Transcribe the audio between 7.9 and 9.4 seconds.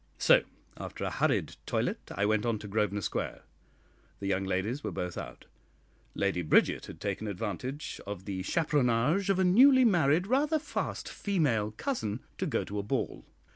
of the chaperonage of